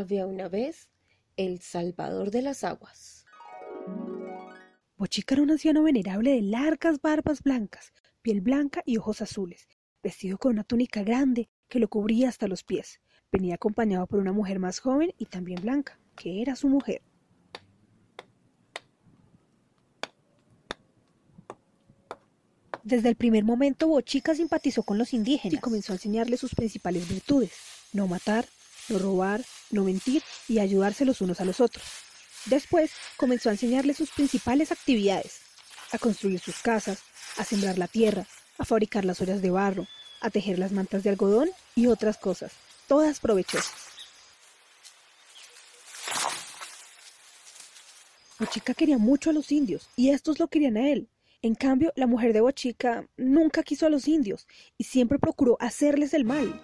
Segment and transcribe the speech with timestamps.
[0.00, 0.88] Había una vez
[1.36, 3.26] el Salvador de las Aguas.
[4.96, 7.92] Bochica era un anciano venerable de largas barbas blancas,
[8.22, 9.68] piel blanca y ojos azules,
[10.02, 13.02] vestido con una túnica grande que lo cubría hasta los pies.
[13.30, 17.02] Venía acompañado por una mujer más joven y también blanca, que era su mujer.
[22.82, 27.06] Desde el primer momento Bochica simpatizó con los indígenas y comenzó a enseñarles sus principales
[27.06, 27.52] virtudes,
[27.92, 28.46] no matar,
[28.88, 31.84] no robar, no mentir y ayudarse los unos a los otros.
[32.46, 35.40] Después comenzó a enseñarles sus principales actividades,
[35.92, 37.00] a construir sus casas,
[37.36, 38.26] a sembrar la tierra,
[38.58, 39.86] a fabricar las ollas de barro,
[40.20, 42.52] a tejer las mantas de algodón y otras cosas,
[42.86, 43.74] todas provechosas.
[48.38, 51.08] Bochica quería mucho a los indios y estos lo querían a él.
[51.42, 54.46] En cambio, la mujer de Bochica nunca quiso a los indios
[54.78, 56.60] y siempre procuró hacerles el mal.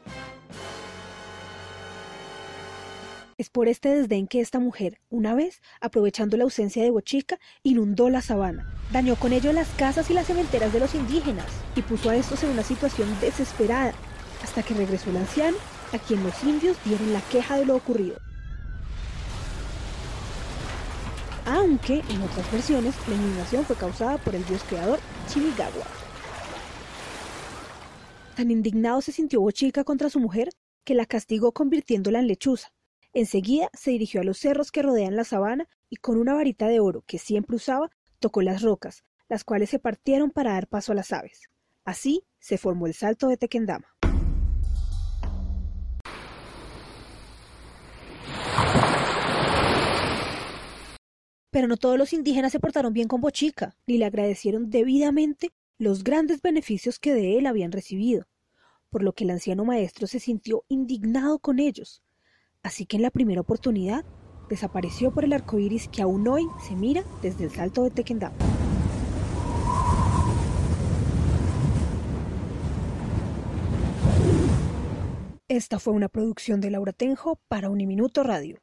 [3.39, 8.09] Es por este desdén que esta mujer, una vez, aprovechando la ausencia de Bochica, inundó
[8.09, 11.45] la sabana, dañó con ello las casas y las cementeras de los indígenas
[11.75, 13.93] y puso a estos en una situación desesperada,
[14.43, 15.59] hasta que regresó el anciano,
[15.93, 18.17] a quien los indios dieron la queja de lo ocurrido.
[21.45, 25.85] Aunque, en otras versiones, la inundación fue causada por el dios creador Chimigagua.
[28.35, 30.49] Tan indignado se sintió Bochica contra su mujer
[30.85, 32.73] que la castigó convirtiéndola en lechuza,
[33.19, 36.81] Enseguida se dirigió a los cerros que rodean la sabana y con una varita de
[36.81, 40.95] oro que siempre usaba, tocó las rocas, las cuales se partieron para dar paso a
[40.95, 41.49] las aves.
[41.83, 43.87] Así se formó el salto de Tequendama.
[51.51, 56.05] Pero no todos los indígenas se portaron bien con Bochica, ni le agradecieron debidamente los
[56.05, 58.27] grandes beneficios que de él habían recibido,
[58.91, 62.03] por lo que el anciano maestro se sintió indignado con ellos,
[62.67, 64.05] Así que en la primera oportunidad
[64.51, 68.35] desapareció por el arco iris que aún hoy se mira desde el salto de Tequendama.
[75.47, 78.55] Esta fue una producción de Laura Tenjo para Uniminuto Radio.